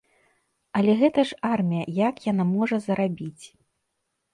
Але 0.79 0.95
гэта 1.01 1.27
ж 1.33 1.37
армія, 1.53 1.85
як 2.09 2.15
яна 2.31 2.49
можа 2.57 2.85
зарабіць? 2.91 3.45